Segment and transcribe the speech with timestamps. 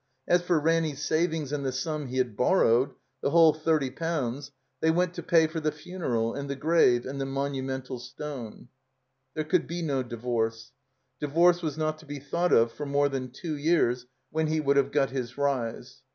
[0.27, 4.51] As for Ranny's savings and the stun he had borrowed— ^the whole thirty pounds—
[4.83, 8.67] ^they went to pay for the fimeral and the grave and the monxunental stone.
[9.35, 10.71] There could be no divorce.
[11.19, 14.75] Divorce was not to be thought of for more than two years, when he would
[14.77, 16.01] have got his rise.